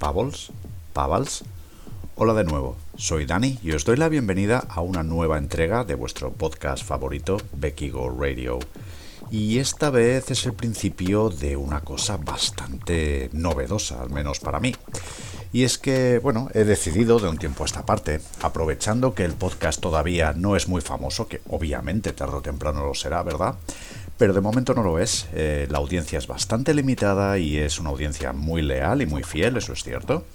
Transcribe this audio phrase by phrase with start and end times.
[0.00, 0.50] Pavels,
[0.94, 1.44] Pavals.
[2.16, 5.94] Hola de nuevo, soy Dani y os doy la bienvenida a una nueva entrega de
[5.94, 8.60] vuestro podcast favorito, Becky Go Radio.
[9.30, 14.74] Y esta vez es el principio de una cosa bastante novedosa, al menos para mí.
[15.52, 19.34] Y es que, bueno, he decidido de un tiempo a esta parte, aprovechando que el
[19.34, 23.56] podcast todavía no es muy famoso, que obviamente tarde o temprano lo será, ¿verdad?
[24.20, 25.28] Pero de momento no lo es.
[25.32, 29.56] Eh, la audiencia es bastante limitada y es una audiencia muy leal y muy fiel,
[29.56, 30.26] eso es cierto.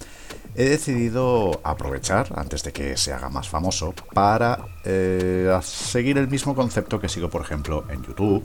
[0.55, 6.55] He decidido aprovechar, antes de que se haga más famoso, para eh, seguir el mismo
[6.55, 8.43] concepto que sigo, por ejemplo, en YouTube.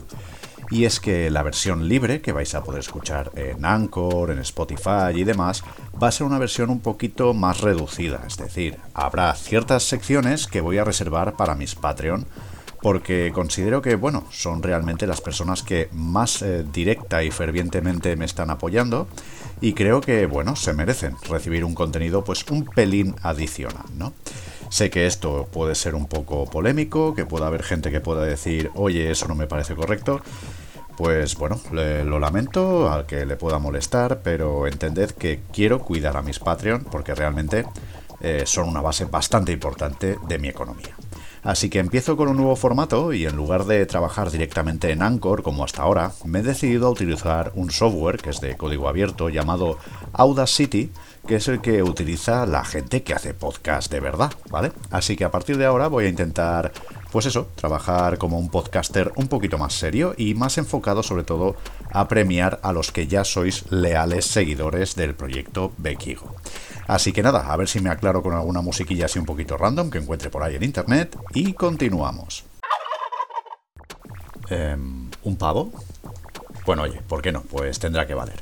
[0.69, 5.09] Y es que la versión libre que vais a poder escuchar en Anchor, en Spotify
[5.15, 5.63] y demás,
[6.01, 8.21] va a ser una versión un poquito más reducida.
[8.27, 12.27] Es decir, habrá ciertas secciones que voy a reservar para mis Patreon
[12.81, 18.25] porque considero que, bueno, son realmente las personas que más eh, directa y fervientemente me
[18.25, 19.07] están apoyando
[19.61, 24.13] y creo que, bueno, se merecen recibir un contenido pues un pelín adicional, ¿no?
[24.69, 28.71] Sé que esto puede ser un poco polémico, que pueda haber gente que pueda decir,
[28.73, 30.21] oye, eso no me parece correcto.
[30.97, 36.21] Pues bueno, lo lamento al que le pueda molestar, pero entended que quiero cuidar a
[36.21, 37.65] mis Patreon porque realmente
[38.21, 40.95] eh, son una base bastante importante de mi economía.
[41.43, 45.41] Así que empiezo con un nuevo formato y en lugar de trabajar directamente en Anchor
[45.41, 49.27] como hasta ahora, me he decidido a utilizar un software que es de código abierto
[49.29, 49.77] llamado
[50.13, 50.91] Audacity,
[51.27, 54.71] que es el que utiliza la gente que hace podcast de verdad, ¿vale?
[54.91, 56.71] Así que a partir de ahora voy a intentar,
[57.11, 61.55] pues eso, trabajar como un podcaster un poquito más serio y más enfocado sobre todo
[61.91, 66.35] a premiar a los que ya sois leales seguidores del proyecto Bekigo.
[66.87, 69.89] Así que nada, a ver si me aclaro con alguna musiquilla así un poquito random
[69.89, 72.43] que encuentre por ahí en internet y continuamos.
[74.49, 75.71] Em, ¿Un pavo?
[76.65, 77.41] Bueno, oye, ¿por qué no?
[77.43, 78.41] Pues tendrá que valer.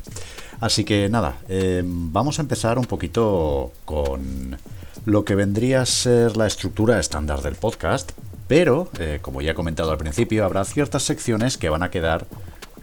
[0.59, 4.57] Así que nada, em, vamos a empezar un poquito con
[5.05, 8.11] lo que vendría a ser la estructura estándar del podcast,
[8.47, 12.25] pero, eh, como ya he comentado al principio, habrá ciertas secciones que van a quedar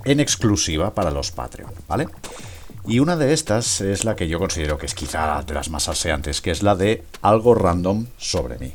[0.06, 2.08] en exclusiva para los Patreon, ¿vale?
[2.86, 5.88] Y una de estas es la que yo considero que es quizá de las más
[5.88, 8.72] aseantes, que es la de algo random sobre mí.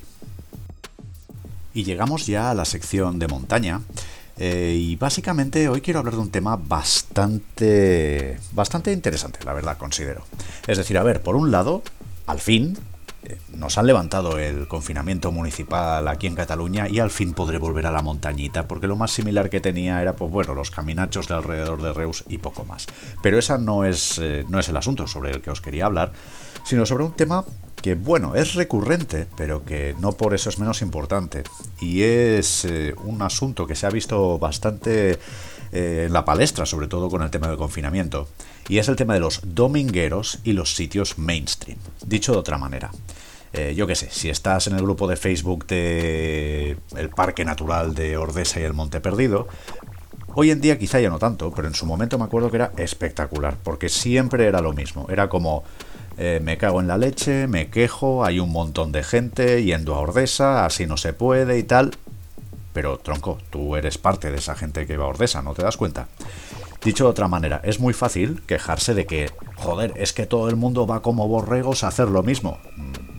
[1.74, 3.82] Y llegamos ya a la sección de montaña.
[4.38, 10.26] Eh, y básicamente hoy quiero hablar de un tema bastante, bastante interesante, la verdad, considero.
[10.68, 11.82] Es decir, a ver, por un lado,
[12.28, 12.78] al fin,
[13.54, 17.92] nos han levantado el confinamiento municipal aquí en Cataluña y al fin podré volver a
[17.92, 21.82] la montañita, porque lo más similar que tenía era, pues bueno, los caminachos de alrededor
[21.82, 22.88] de Reus y poco más.
[23.22, 26.12] Pero esa no es, eh, no es el asunto sobre el que os quería hablar,
[26.64, 27.46] sino sobre un tema
[27.82, 31.44] que, bueno, es recurrente, pero que no por eso es menos importante.
[31.80, 35.20] Y es eh, un asunto que se ha visto bastante
[35.72, 38.28] eh, en la palestra, sobre todo con el tema del confinamiento.
[38.70, 41.78] Y es el tema de los domingueros y los sitios mainstream.
[42.06, 42.92] Dicho de otra manera.
[43.54, 47.94] Eh, yo qué sé, si estás en el grupo de Facebook de el Parque Natural
[47.94, 49.48] de Ordesa y el Monte Perdido,
[50.36, 52.72] hoy en día quizá ya no tanto, pero en su momento me acuerdo que era
[52.78, 55.64] espectacular, porque siempre era lo mismo, era como
[56.18, 60.00] eh, me cago en la leche, me quejo, hay un montón de gente yendo a
[60.00, 61.92] Ordesa, así no se puede y tal,
[62.74, 65.78] pero tronco, tú eres parte de esa gente que va a Ordesa, ¿no te das
[65.78, 66.08] cuenta?
[66.84, 70.56] Dicho de otra manera, es muy fácil quejarse de que, joder, es que todo el
[70.56, 72.58] mundo va como borregos a hacer lo mismo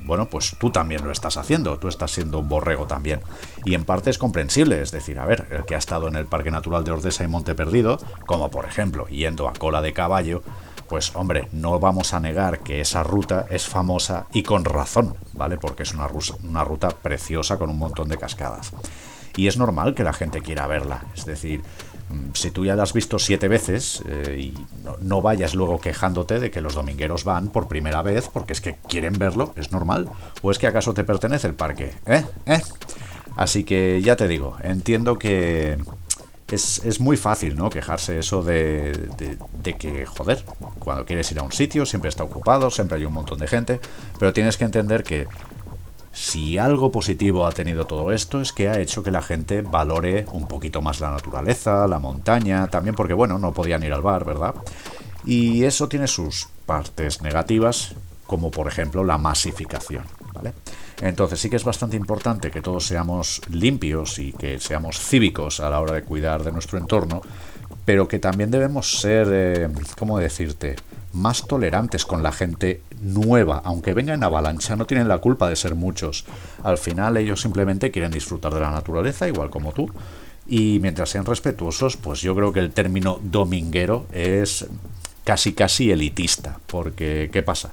[0.04, 3.20] bueno, pues tú también lo estás haciendo, tú estás siendo un borrego también.
[3.64, 6.26] Y en parte es comprensible, es decir, a ver, el que ha estado en el
[6.26, 10.42] Parque Natural de Ordesa y Monte Perdido, como por ejemplo yendo a cola de caballo,
[10.88, 15.56] pues hombre, no vamos a negar que esa ruta es famosa y con razón, ¿vale?
[15.56, 16.08] Porque es una,
[16.42, 18.72] una ruta preciosa con un montón de cascadas.
[19.36, 21.62] Y es normal que la gente quiera verla, es decir,
[22.12, 24.54] Mm, si tú ya la has visto siete veces eh, y
[25.00, 28.76] no, vayas luego quejándote de que los domingueros van por primera vez porque es que
[28.88, 30.08] quieren verlo, es normal.
[30.42, 31.92] ¿O es que acaso te pertenece el parque?
[32.06, 32.24] ¿Eh?
[32.46, 32.60] ¿Eh?
[33.36, 35.78] Así que ya te digo, entiendo que
[36.50, 37.70] es, muy fácil, ¿no?
[37.70, 38.92] Quejarse eso de,
[39.62, 40.44] de, que, joder,
[40.78, 43.80] cuando quieres ir a un sitio siempre está ocupado, siempre hay un montón de gente,
[44.18, 45.26] pero tienes que entender que
[46.12, 50.26] si algo positivo ha tenido todo esto es que ha hecho que la gente valore
[50.32, 54.24] un poquito más la naturaleza, la montaña, también porque, bueno, no podían ir al bar,
[54.24, 54.54] ¿verdad?
[55.24, 57.94] Y eso tiene sus partes negativas,
[58.26, 60.04] como por ejemplo la masificación.
[61.00, 65.70] Entonces sí que es bastante importante que todos seamos limpios y que seamos cívicos a
[65.70, 67.22] la hora de cuidar de nuestro entorno,
[67.84, 69.68] pero que también debemos ser, eh,
[69.98, 70.76] ¿cómo decirte?,
[71.12, 75.56] más tolerantes con la gente nueva, aunque venga en avalancha, no tienen la culpa de
[75.56, 76.24] ser muchos.
[76.62, 79.90] Al final ellos simplemente quieren disfrutar de la naturaleza, igual como tú.
[80.46, 84.66] Y mientras sean respetuosos, pues yo creo que el término dominguero es
[85.24, 87.72] casi casi elitista, porque ¿qué pasa?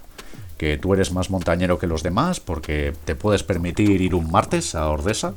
[0.59, 4.75] que tú eres más montañero que los demás porque te puedes permitir ir un martes
[4.75, 5.33] a Ordesa,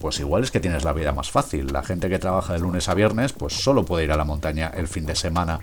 [0.00, 1.72] pues igual es que tienes la vida más fácil.
[1.72, 4.72] La gente que trabaja de lunes a viernes, pues solo puede ir a la montaña
[4.74, 5.60] el fin de semana.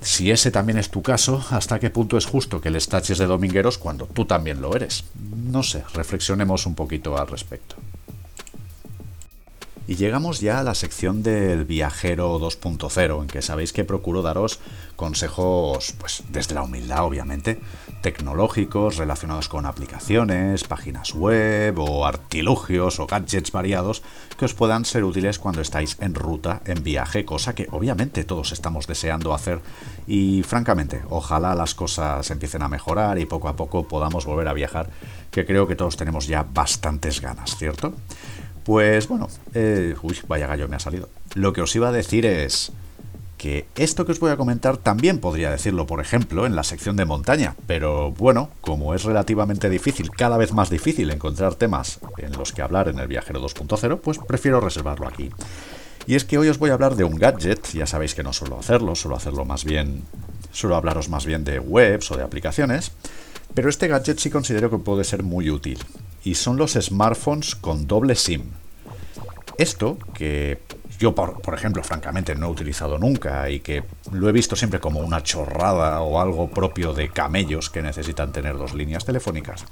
[0.00, 3.26] Si ese también es tu caso, ¿hasta qué punto es justo que les taches de
[3.26, 5.04] domingueros cuando tú también lo eres?
[5.18, 7.76] No sé, reflexionemos un poquito al respecto.
[9.88, 14.60] Y llegamos ya a la sección del viajero 2.0, en que sabéis que procuro daros
[14.96, 17.58] consejos, pues desde la humildad obviamente,
[18.02, 24.02] tecnológicos relacionados con aplicaciones, páginas web o artilugios o gadgets variados
[24.36, 28.52] que os puedan ser útiles cuando estáis en ruta, en viaje, cosa que obviamente todos
[28.52, 29.60] estamos deseando hacer
[30.06, 34.52] y francamente, ojalá las cosas empiecen a mejorar y poco a poco podamos volver a
[34.52, 34.90] viajar,
[35.30, 37.94] que creo que todos tenemos ya bastantes ganas, ¿cierto?
[38.68, 41.08] Pues bueno, eh, uy, vaya gallo me ha salido.
[41.34, 42.70] Lo que os iba a decir es
[43.38, 46.94] que esto que os voy a comentar también podría decirlo, por ejemplo, en la sección
[46.94, 52.32] de montaña, pero bueno, como es relativamente difícil, cada vez más difícil encontrar temas en
[52.32, 55.30] los que hablar en el viajero 2.0, pues prefiero reservarlo aquí.
[56.06, 58.34] Y es que hoy os voy a hablar de un gadget, ya sabéis que no
[58.34, 60.02] suelo hacerlo, suelo hacerlo más bien,
[60.52, 62.92] suelo hablaros más bien de webs o de aplicaciones,
[63.54, 65.78] pero este gadget sí considero que puede ser muy útil
[66.24, 68.42] y son los smartphones con doble SIM.
[69.56, 70.60] Esto, que
[70.98, 74.80] yo, por, por, ejemplo, francamente no he utilizado nunca y que lo he visto siempre
[74.80, 79.64] como una chorrada o algo propio de camellos que necesitan tener dos líneas telefónicas,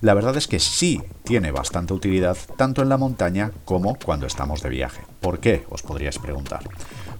[0.00, 4.62] la verdad es que sí tiene bastante utilidad tanto en la montaña como cuando estamos
[4.62, 5.02] de viaje.
[5.20, 5.64] ¿Por qué?
[5.70, 6.62] Os podríais preguntar.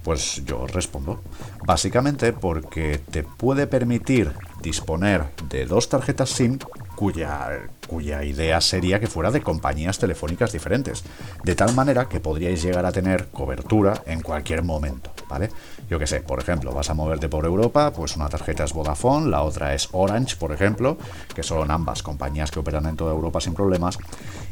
[0.02, 1.22] Pues yo os respondo.
[1.64, 4.32] Básicamente porque te puede permitir
[4.62, 6.58] disponer de dos tarjetas SIM
[6.94, 11.04] cuya, cuya idea sería que fuera de compañías telefónicas diferentes,
[11.42, 15.50] de tal manera que podríais llegar a tener cobertura en cualquier momento, ¿vale?
[15.90, 19.28] Yo que sé, por ejemplo, vas a moverte por Europa, pues una tarjeta es Vodafone,
[19.28, 20.96] la otra es Orange, por ejemplo,
[21.34, 23.98] que son ambas compañías que operan en toda Europa sin problemas,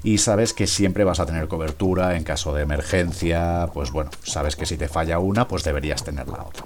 [0.03, 4.57] y sabes que siempre vas a tener cobertura en caso de emergencia, pues bueno, sabes
[4.57, 6.65] que si te falla una, pues deberías tener la otra.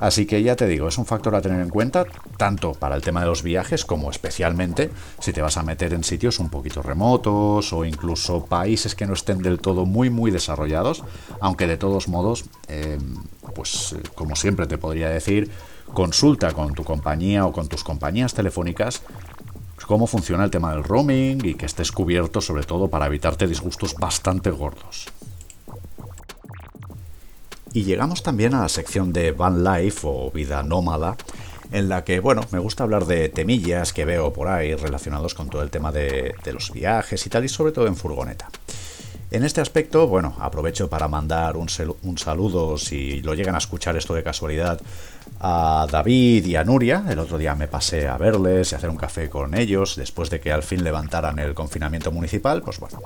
[0.00, 2.04] Así que ya te digo, es un factor a tener en cuenta,
[2.36, 4.90] tanto para el tema de los viajes como especialmente
[5.20, 9.14] si te vas a meter en sitios un poquito remotos o incluso países que no
[9.14, 11.02] estén del todo muy muy desarrollados,
[11.40, 13.16] aunque de todos modos, em,
[13.54, 15.50] pues como siempre te podría decir,
[15.92, 19.02] consulta con tu compañía o con tus compañías telefónicas
[19.88, 23.94] cómo funciona el tema del roaming y que estés cubierto sobre todo para evitarte disgustos
[23.94, 25.06] bastante gordos.
[27.72, 31.16] Y llegamos también a la sección de Van Life o vida nómada,
[31.70, 35.50] en la que, bueno, me gusta hablar de temillas que veo por ahí relacionados con
[35.50, 38.48] todo el tema de, los viajes y tal, y sobre todo en furgoneta.
[39.30, 41.68] En este aspecto, bueno, aprovecho para mandar un,
[42.02, 44.80] un, saludo, si lo llegan a escuchar esto de casualidad,
[45.40, 47.04] a David y a Nuria.
[47.08, 50.30] El otro día me pasé a verles y a hacer un café con ellos, después
[50.30, 52.62] de que al fin levantaran el confinamiento municipal.
[52.62, 53.00] Pues bueno,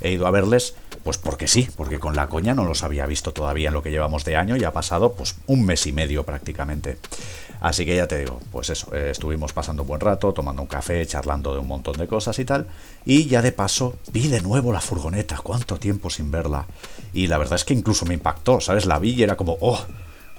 [0.00, 3.32] he ido a verles, pues porque sí, porque con la coña no los había visto
[3.32, 6.24] todavía en lo que llevamos de año y ha pasado pues un mes y medio
[6.24, 6.98] prácticamente.
[7.64, 10.68] Así que ya te digo, pues eso, eh, estuvimos pasando un buen rato, tomando un
[10.68, 12.66] café, charlando de un montón de cosas y tal.
[13.06, 16.66] Y ya de paso vi de nuevo la furgoneta, cuánto tiempo sin verla.
[17.14, 18.84] Y la verdad es que incluso me impactó, ¿sabes?
[18.84, 19.80] La vi y era como, oh,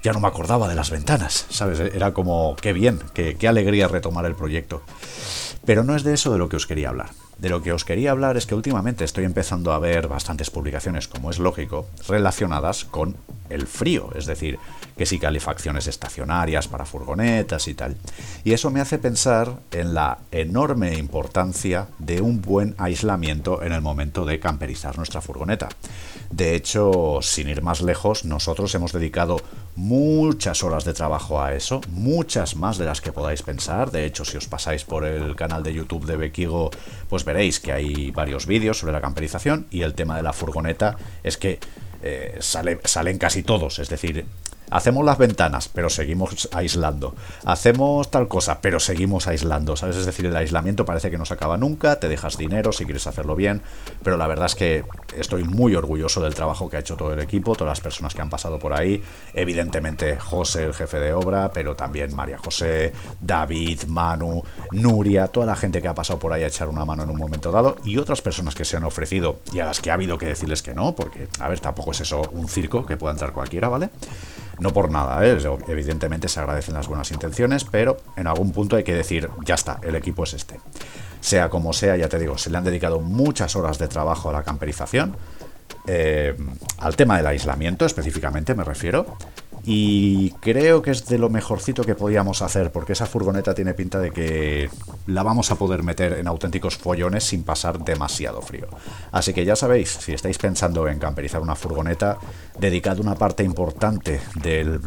[0.06, 1.80] ya no me acordaba de las ventanas, ¿sabes?
[1.80, 4.82] Era como, qué bien, qué, alegría retomar el proyecto.
[5.64, 7.10] Pero no es de eso de lo que os quería hablar.
[7.38, 11.08] De lo que os quería hablar es que últimamente estoy empezando a ver bastantes publicaciones,
[11.08, 13.16] como es lógico, relacionadas con
[13.50, 14.60] el frío, es decir,
[14.96, 17.96] que sí calefacciones estacionarias para furgonetas y tal.
[18.44, 23.82] Y eso me hace pensar en la enorme importancia de un buen aislamiento en el
[23.82, 25.68] momento de camperizar nuestra furgoneta.
[26.30, 29.40] De hecho, sin ir más lejos, nosotros hemos dedicado
[29.76, 33.90] muchas horas de trabajo a eso, muchas más de las que podáis pensar.
[33.90, 36.70] De hecho, si os pasáis por el canal de YouTube de Bequigo,
[37.08, 40.96] pues veréis que hay varios vídeos sobre la camperización y el tema de la furgoneta
[41.22, 41.58] es que
[42.02, 43.78] eh, salen casi todos.
[43.78, 44.26] Es decir,
[44.70, 47.14] Hacemos las ventanas, pero seguimos aislando.
[47.44, 49.76] Hacemos tal cosa, pero seguimos aislando.
[49.76, 49.96] ¿Sabes?
[49.96, 53.06] Es decir, el aislamiento parece que no se acaba nunca, te dejas dinero si quieres
[53.06, 53.62] hacerlo bien,
[54.02, 54.84] pero la verdad es que
[55.16, 58.22] estoy muy orgulloso del trabajo que ha hecho todo el equipo, todas las personas que
[58.22, 59.02] han pasado por ahí.
[59.34, 64.42] Evidentemente, José, el jefe de obra, pero también María José, David, Manu,
[64.72, 67.18] Nuria, toda la gente que ha pasado por ahí a echar una mano en un
[67.18, 70.18] momento dado y otras personas que se han ofrecido y a las que ha habido
[70.18, 73.32] que decirles que no, porque, a ver, tampoco es eso un circo que pueda entrar
[73.32, 73.90] cualquiera, ¿vale?
[74.58, 75.38] No por nada, ¿eh?
[75.68, 79.78] evidentemente se agradecen las buenas intenciones, pero en algún punto hay que decir, ya está,
[79.82, 80.60] el equipo es este.
[81.20, 84.32] Sea como sea, ya te digo, se le han dedicado muchas horas de trabajo a
[84.32, 85.16] la camperización,
[85.86, 86.34] eh,
[86.78, 89.16] al tema del aislamiento específicamente me refiero,
[89.68, 93.98] y creo que es de lo mejorcito que podíamos hacer, porque esa furgoneta tiene pinta
[93.98, 94.70] de que
[95.08, 98.68] la vamos a poder meter en auténticos follones sin pasar demasiado frío.
[99.10, 102.16] Así que ya sabéis, si estáis pensando en camperizar una furgoneta,
[102.56, 104.80] dedicad una parte importante del,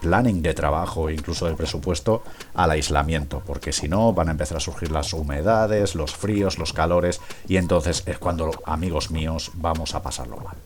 [0.00, 2.22] planning de trabajo incluso del presupuesto
[2.54, 6.72] al aislamiento, porque si no van a empezar a surgir las humedades, los fríos, los
[6.72, 10.56] calores, y entonces es cuando, amigos míos, vamos a pasarlo mal.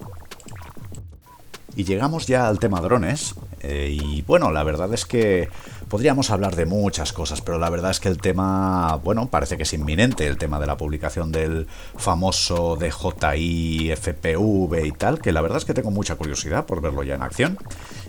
[1.74, 3.34] Y llegamos ya al tema drones.
[3.60, 5.48] Eh, y bueno, la verdad es que
[5.88, 9.62] podríamos hablar de muchas cosas, pero la verdad es que el tema, bueno, parece que
[9.62, 15.40] es inminente, el tema de la publicación del famoso DJI FPV y tal, que la
[15.40, 17.58] verdad es que tengo mucha curiosidad por verlo ya en acción.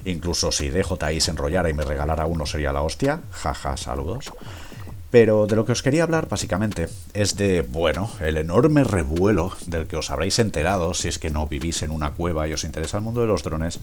[0.06, 3.22] Incluso si DJI se enrollara y me regalara uno sería la hostia.
[3.32, 4.32] Jaja, saludos.
[5.10, 9.88] Pero de lo que os quería hablar básicamente es de, bueno, el enorme revuelo del
[9.88, 12.98] que os habréis enterado si es que no vivís en una cueva y os interesa
[12.98, 13.80] el mundo de los drones.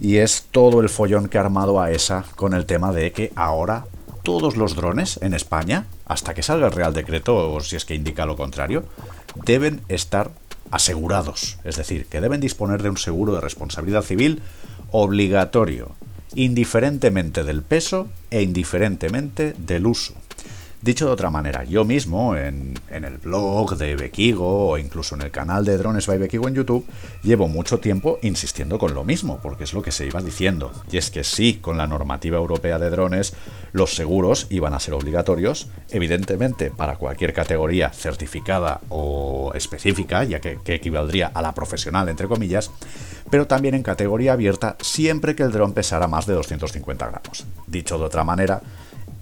[0.00, 3.32] Y es todo el follón que ha armado a esa con el tema de que
[3.36, 3.84] ahora
[4.22, 7.94] todos los drones en España, hasta que salga el Real Decreto o si es que
[7.94, 8.84] indica lo contrario,
[9.34, 10.30] deben estar
[10.70, 11.58] asegurados.
[11.64, 14.40] Es decir, que deben disponer de un seguro de responsabilidad civil
[14.90, 15.92] obligatorio,
[16.34, 20.14] indiferentemente del peso e indiferentemente del uso.
[20.82, 25.30] Dicho de otra manera, yo mismo en, el blog de Bekigo o incluso en el
[25.30, 26.86] canal de Drones by Bekigo en YouTube
[27.22, 30.72] llevo mucho tiempo insistiendo con lo mismo, porque es lo que se iba diciendo.
[30.90, 33.34] Y es que sí, con la normativa europea de drones,
[33.72, 40.60] los seguros iban a ser obligatorios, evidentemente para cualquier categoría certificada o específica, ya que,
[40.64, 42.70] que equivaldría a la profesional, entre comillas,
[43.28, 47.44] pero también en categoría abierta siempre que el dron pesara más de 250 gramos.
[47.66, 48.62] Dicho de otra manera,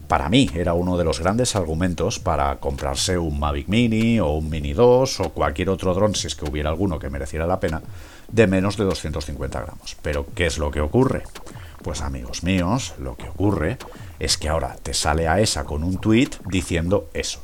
[0.08, 4.48] para mí era uno de los grandes argumentos para comprarse un Mavic Mini o un
[4.48, 7.82] Mini 2 o cualquier otro dron, si es que hubiera alguno que mereciera la pena,
[8.32, 9.96] de menos de 250 gramos.
[10.00, 11.24] Pero, ¿qué es lo que ocurre?
[11.82, 13.76] Pues amigos míos, lo que ocurre
[14.18, 17.40] es que ahora te sale a esa con un tweet diciendo eso.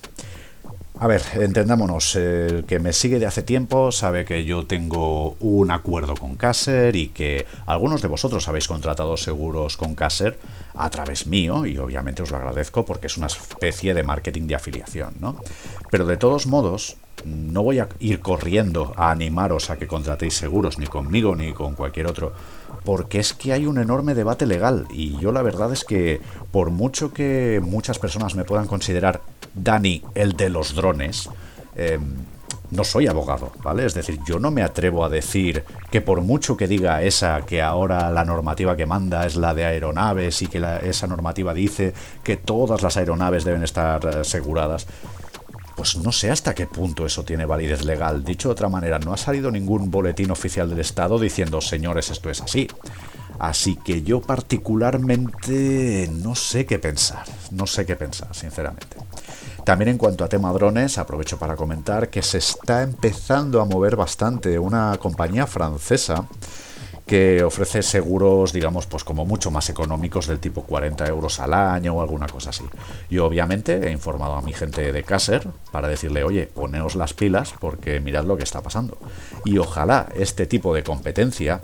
[0.96, 5.72] A ver, entendámonos, el que me sigue de hace tiempo sabe que yo tengo un
[5.72, 10.38] acuerdo con Caser y que algunos de vosotros habéis contratado seguros con Caser
[10.74, 14.54] a través mío y obviamente os lo agradezco porque es una especie de marketing de
[14.54, 15.36] afiliación, ¿no?
[15.90, 20.78] Pero de todos modos, no voy a ir corriendo a animaros a que contratéis seguros
[20.78, 22.32] ni conmigo ni con cualquier otro
[22.84, 26.20] porque es que hay un enorme debate legal y yo la verdad es que
[26.52, 29.22] por mucho que muchas personas me puedan considerar
[29.54, 31.28] Dani, el de los drones,
[31.76, 32.16] em,
[32.70, 33.86] no soy abogado, ¿vale?
[33.86, 37.62] Es decir, yo no me atrevo a decir que por mucho que diga esa que
[37.62, 42.36] ahora la normativa que manda es la de aeronaves y que esa normativa dice que
[42.36, 44.86] todas las aeronaves deben estar eh, aseguradas,
[45.76, 48.24] pues no sé hasta qué punto eso tiene validez legal.
[48.24, 52.30] Dicho de otra manera, no ha salido ningún boletín oficial del Estado diciendo, señores, esto
[52.30, 52.68] es así.
[53.38, 58.96] Así que yo particularmente no sé qué pensar, no sé qué pensar, sinceramente.
[59.64, 63.96] También en cuanto a tema drones, aprovecho para comentar que se está empezando a mover
[63.96, 66.26] bastante una compañía francesa
[67.06, 71.94] que ofrece seguros, digamos, pues como mucho más económicos del tipo 40 euros al año
[71.94, 72.64] o alguna cosa así.
[73.10, 77.54] Yo obviamente he informado a mi gente de Caser para decirle, oye, poneos las pilas
[77.58, 78.98] porque mirad lo que está pasando.
[79.44, 81.60] Y ojalá este tipo de competencia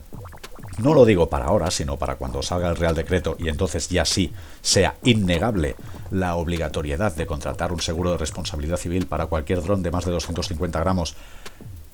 [0.79, 4.05] no lo digo para ahora, sino para cuando salga el Real Decreto y entonces ya
[4.05, 5.77] sí sea innegable
[6.11, 10.13] la obligatoriedad de contratar un seguro de responsabilidad civil para cualquier dron de más de
[10.13, 11.15] 250 gramos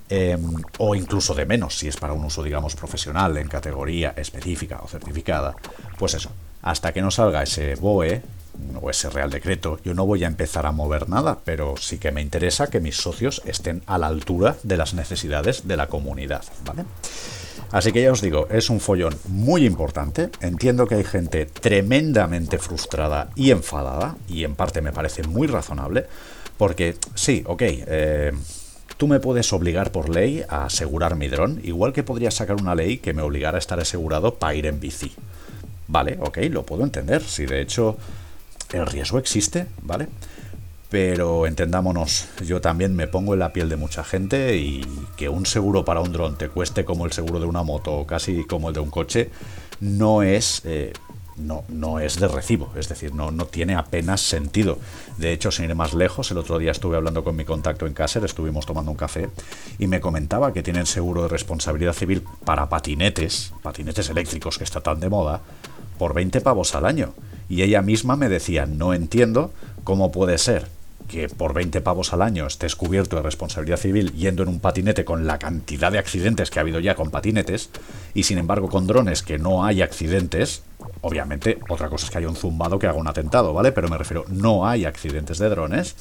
[0.08, 4.80] em, o incluso de menos si es para un uso, digamos, profesional en categoría específica
[4.82, 5.54] o certificada.
[5.99, 6.30] Pues eso,
[6.62, 8.23] hasta que no salga ese BOE
[8.80, 12.12] o ese Real Decreto, yo no voy a empezar a mover nada, pero sí que
[12.12, 16.44] me interesa que mis socios estén a la altura de las necesidades de la comunidad,
[16.64, 16.85] ¿vale?
[17.70, 20.30] Así que ya os digo, es un follón muy importante.
[20.40, 26.06] Entiendo que hay gente tremendamente frustrada y enfadada, y en parte me parece muy razonable,
[26.56, 28.32] porque sí, ok, eh,
[28.96, 32.75] tú me puedes obligar por ley a asegurar mi dron, igual que podría sacar una
[32.75, 35.12] ley que me obligara a estar asegurado para ir en bici.
[35.88, 37.22] Vale, ok, lo puedo entender.
[37.22, 37.96] Si de hecho
[38.72, 40.08] el riesgo existe, ¿vale?
[40.88, 45.45] Pero entendámonos, yo también me pongo en la piel de mucha gente y que un
[45.45, 48.69] seguro para un dron te cueste como el seguro de una moto o casi como
[48.69, 49.31] el de un coche,
[49.81, 50.93] no es, eh,
[51.37, 54.78] no, no es de recibo, es decir, no, no tiene apenas sentido.
[55.19, 57.93] De hecho, sin ir más lejos, el otro día estuve hablando con mi contacto en
[57.93, 59.28] Caser, estuvimos tomando un café
[59.81, 64.81] y me comentaba que tienen seguro de responsabilidad civil para patinetes, patinetes eléctricos que está
[64.81, 65.40] tan de moda,
[65.99, 67.12] por 20 pavos al año.
[67.49, 69.52] Y ella misma me decía, no entiendo
[69.83, 70.75] cómo puede ser
[71.08, 75.04] que por 20 pavos al año estés cubierto de responsabilidad civil yendo en un patinete
[75.04, 77.70] con la cantidad de accidentes que ha habido ya con patinetes
[78.14, 80.62] y sin embargo con drones que no hay accidentes,
[81.02, 83.72] Obviamente, otra cosa es que haya un zumbado que haga un atentado, ¿vale?
[83.72, 85.96] Pero me refiero, no hay accidentes de drones,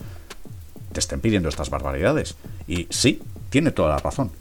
[0.94, 2.36] te estén pidiendo estas barbaridades.
[2.68, 4.32] Y sí, tiene toda la razón.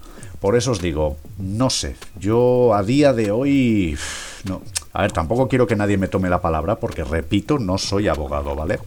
[0.40, 3.98] Por eso os digo, no sé, yo a día de hoy...
[4.44, 8.08] No, a ver, tampoco quiero que nadie me tome la palabra porque, repito, no soy
[8.08, 8.78] abogado, ¿vale?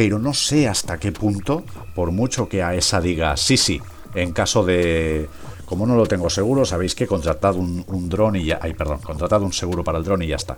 [0.00, 1.62] Pero no sé hasta qué punto,
[1.94, 3.82] por mucho que a esa diga, sí, sí,
[4.14, 5.28] en caso de
[5.66, 8.58] como no lo tengo seguro, sabéis que he contratado un, dron y ya.
[8.62, 10.56] Ay, perdón, contratado un seguro para el dron y ya está.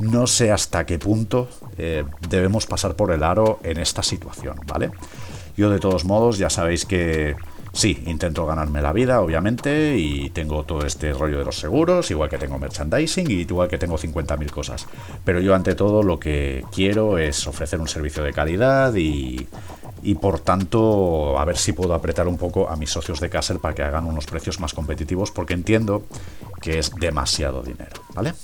[0.00, 1.48] No sé hasta qué punto
[1.78, 4.90] eh, debemos pasar por el aro en esta situación, ¿vale?
[5.56, 7.36] Yo, de todos modos, ya sabéis que
[7.74, 12.30] sí, intento ganarme la vida, obviamente, y tengo todo este rollo de los seguros, igual
[12.30, 14.86] que tengo merchandising y igual que tengo 50.000 cosas.
[15.24, 19.46] Pero yo, ante todo, lo que quiero es ofrecer un servicio de calidad y
[20.04, 23.58] y por tanto a ver si puedo apretar un poco a mis socios de Castle
[23.58, 26.04] para que hagan unos precios más competitivos porque entiendo
[26.60, 28.34] que es demasiado dinero, ¿vale?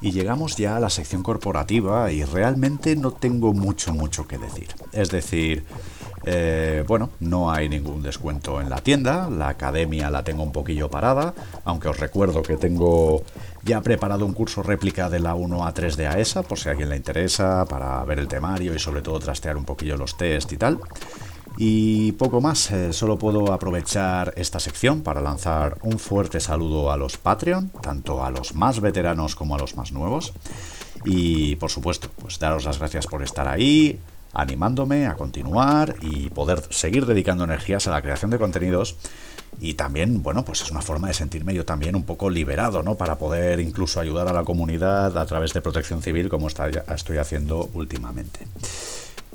[0.00, 4.68] Y llegamos ya a la sección corporativa y realmente no tengo mucho, mucho que decir.
[4.92, 5.64] Es decir,
[6.26, 10.90] eh, bueno, no hay ningún descuento en la tienda, la academia la tengo un poquillo
[10.90, 13.22] parada, aunque os recuerdo que tengo
[13.62, 16.72] ya preparado un curso réplica de la 1 a 3 de AESA, por si a
[16.72, 20.52] alguien le interesa, para ver el temario y sobre todo trastear un poquillo los test
[20.52, 20.78] y tal.
[21.56, 26.96] Y poco más, eh, solo puedo aprovechar esta sección para lanzar un fuerte saludo a
[26.96, 30.32] los Patreon, tanto a los más veteranos como a los más nuevos.
[31.04, 34.00] Y por supuesto, pues daros las gracias por estar ahí,
[34.34, 38.96] animándome a continuar y poder seguir dedicando energías a la creación de contenidos.
[39.60, 42.96] Y también, bueno, pues es una forma de sentirme yo también un poco liberado, ¿no?
[42.96, 47.70] Para poder incluso ayudar a la comunidad a través de protección civil, como estoy haciendo
[47.72, 48.40] últimamente.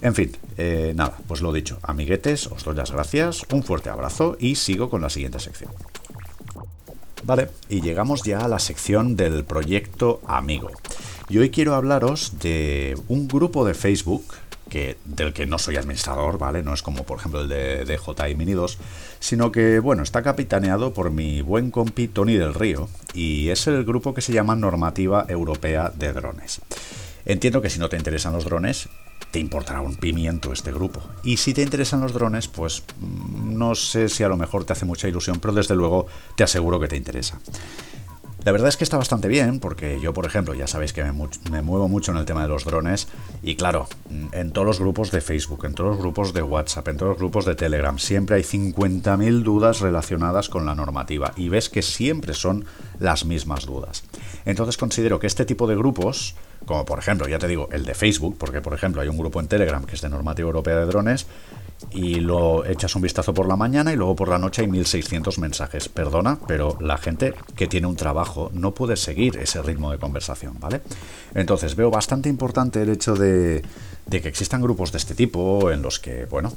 [0.01, 4.37] En fin, eh, nada, pues lo dicho, amiguetes, os doy las gracias, un fuerte abrazo
[4.39, 5.71] y sigo con la siguiente sección.
[7.23, 10.69] Vale, y llegamos ya a la sección del proyecto Amigo.
[11.27, 14.23] Y hoy quiero hablaros de un grupo de Facebook
[15.05, 16.63] del que no soy administrador, ¿vale?
[16.63, 18.77] No es como, por ejemplo, el de, de JI Mini 2,
[19.19, 23.83] sino que, bueno, está capitaneado por mi buen compi Tony del Río y es el
[23.83, 26.61] grupo que se llama Normativa Europea de Drones.
[27.25, 28.89] Entiendo que si no te interesan los drones,
[29.31, 31.01] te importará un pimiento este grupo.
[31.23, 34.73] Y si te interesan los drones, pues mm, no sé si a lo mejor te
[34.73, 37.39] hace mucha ilusión, pero desde luego te aseguro que te interesa.
[38.45, 41.61] La verdad es que está bastante bien, porque yo, por ejemplo, ya sabéis que me,
[41.61, 43.09] muevo mucho en el tema de los drones,
[43.43, 43.87] y claro,
[44.31, 47.17] en todos los grupos de Facebook, en todos los grupos de WhatsApp, en todos los
[47.17, 52.33] grupos de Telegram, siempre hay 50.000 dudas relacionadas con la normativa, y ves que siempre
[52.33, 52.63] son
[52.99, 54.03] las mismas dudas.
[54.45, 56.35] Entonces considero que este tipo de grupos,
[56.65, 59.39] como por ejemplo, ya te digo, el de Facebook, porque por ejemplo hay un grupo
[59.39, 61.27] en Telegram que es de normativa europea de drones,
[61.91, 65.39] y lo echas un vistazo por la mañana y luego por la noche hay 1600
[65.39, 65.87] mensajes.
[65.87, 70.59] Perdona, pero la gente que tiene un trabajo no puede seguir ese ritmo de conversación,
[70.59, 70.81] ¿vale?
[71.33, 73.63] Entonces veo bastante importante el hecho de,
[74.05, 76.51] de que existan grupos de este tipo en los que, bueno,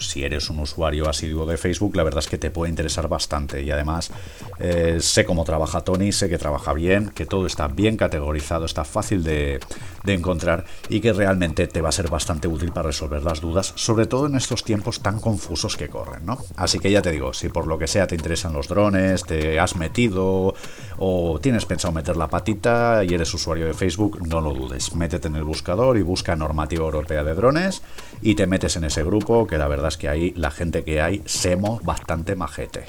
[0.00, 3.62] si eres un usuario asiduo de Facebook, la verdad es que te puede interesar bastante.
[3.62, 4.10] Y además,
[4.58, 8.84] eh, sé cómo trabaja Tony, sé que trabaja bien, que todo está bien categorizado, está
[8.84, 9.60] fácil de,
[10.04, 13.72] de, encontrar y que realmente te va a ser bastante útil para resolver las dudas,
[13.76, 16.38] sobre todo en estos tiempos tan confusos que corren, ¿no?
[16.56, 19.58] Así que ya te digo, si por lo que sea te interesan los drones, te
[19.60, 20.54] has metido
[20.98, 24.94] o tienes pensado meter la patita y eres usuario de Facebook, no lo dudes.
[24.94, 27.82] Métete en el buscador y busca normativa europea de drones
[28.20, 31.00] y te metes en ese grupo que la verdad es que ahí la gente que
[31.00, 32.84] hay semos bastante majete.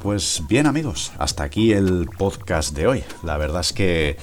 [0.00, 3.04] Pues bien amigos, hasta aquí el podcast de hoy.
[3.22, 4.16] La verdad es que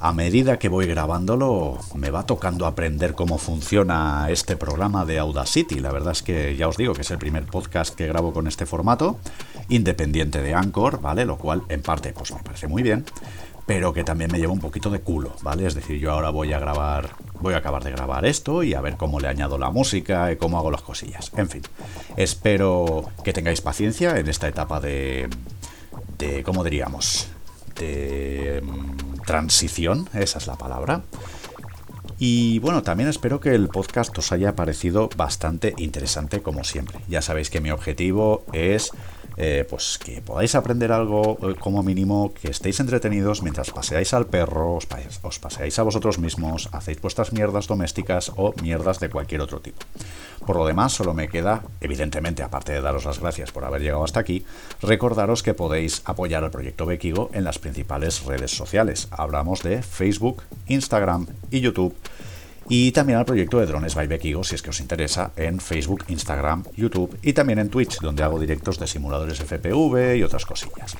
[0.00, 5.80] a medida que voy grabándolo me va tocando aprender cómo funciona este programa de Audacity.
[5.80, 8.46] La verdad es que ya os digo que es el primer podcast que grabo con
[8.46, 9.18] este formato,
[9.68, 11.24] independiente de Anchor, ¿vale?
[11.24, 13.04] Lo cual en parte pues me parece muy bien
[13.68, 15.66] pero que también me lleva un poquito de culo, ¿vale?
[15.66, 18.80] Es decir, yo ahora voy a grabar, voy a acabar de grabar esto y a
[18.80, 21.30] ver cómo le añado la música y cómo hago las cosillas.
[21.36, 21.60] En fin,
[22.16, 25.28] espero que tengáis paciencia en esta etapa de,
[26.16, 27.28] de ¿cómo diríamos?
[27.74, 31.02] De mm, transición, esa es la palabra.
[32.18, 37.00] Y bueno, también espero que el podcast os haya parecido bastante interesante como siempre.
[37.06, 38.92] Ya sabéis que mi objetivo es
[39.40, 44.26] eh, pues que podáis aprender algo eh, como mínimo, que estéis entretenidos mientras paseáis al
[44.26, 49.60] perro, os, paseáis a vosotros mismos, hacéis vuestras mierdas domésticas o mierdas de cualquier otro
[49.60, 49.78] tipo.
[50.44, 54.02] Por lo demás, solo me queda, evidentemente, aparte de daros las gracias por haber llegado
[54.02, 54.44] hasta aquí,
[54.82, 59.06] recordaros que podéis apoyar al proyecto Bekigo en las principales redes sociales.
[59.12, 61.94] Hablamos de Facebook, Instagram y YouTube
[62.68, 66.04] y también al proyecto de Drones by Bekigo si es que os interesa en Facebook,
[66.08, 70.96] Instagram, YouTube y también en Twitch donde hago directos de simuladores FPV y otras cosillas.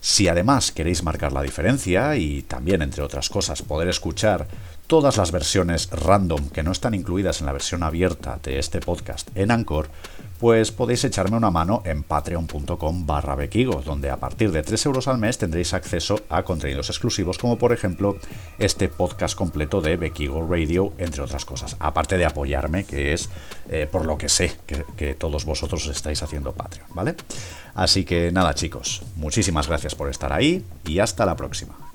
[0.00, 4.46] Si además queréis marcar la diferencia y también, entre otras cosas, poder escuchar
[4.86, 9.28] todas las versiones random que no están incluidas en la versión abierta de este podcast
[9.34, 9.90] en Anchor,
[10.38, 13.36] pues podéis echarme una mano en patreon.com barra
[13.84, 17.72] donde a partir de 3 euros al mes tendréis acceso a contenidos exclusivos, como por
[17.72, 18.16] ejemplo
[18.58, 21.76] este podcast completo de Bequigo Radio, entre otras cosas.
[21.80, 23.28] Aparte de apoyarme, que es
[23.68, 27.14] eh, por lo que sé que, que todos vosotros estáis haciendo Patreon, ¿vale?
[27.74, 31.87] Así que nada chicos, muchísimas gracias por estar ahí y hasta la próxima.